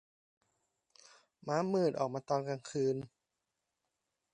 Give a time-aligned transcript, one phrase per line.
[1.47, 2.95] ม้ามืด ออกมาตอนกลางคืน